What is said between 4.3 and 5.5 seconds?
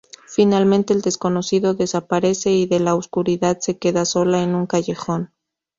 en un callejón.